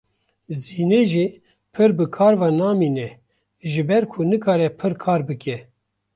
Zînê 0.61 1.01
jî 1.11 1.25
pir 1.73 1.89
bi 1.97 2.05
kar 2.15 2.33
ve 2.41 2.49
namîne 2.59 3.09
ji 3.71 3.81
ber 3.89 4.03
ku 4.11 4.19
nikare 4.31 4.67
pir 4.79 4.93
kar 5.03 5.21
bike. 5.27 5.57